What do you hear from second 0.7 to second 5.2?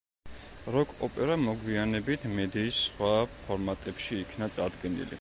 როკ-ოპერა მოგვიანებით მედიის სხვა ფორმატებში იქნა წარდგენილი.